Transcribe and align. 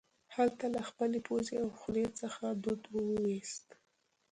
هغه 0.35 0.65
له 0.75 0.81
خپلې 0.89 1.19
پوزې 1.27 1.55
او 1.63 1.69
خولې 1.79 2.05
څخه 2.19 2.45
دود 2.63 2.81
وایوست 2.93 3.67